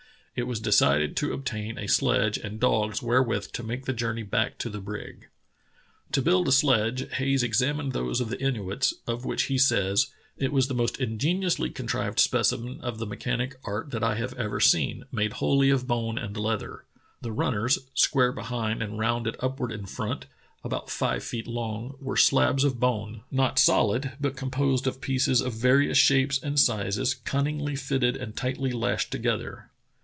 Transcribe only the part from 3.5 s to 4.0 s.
to make the